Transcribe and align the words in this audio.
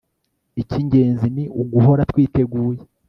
ikigenzi 0.61 1.25
ni 1.35 1.45
uguhora 1.61 2.01
twiteguye 2.11 2.79